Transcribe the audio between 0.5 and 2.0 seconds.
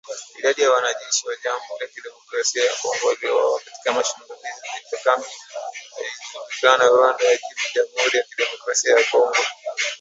ya wanajeshi wa Jamuhuri ya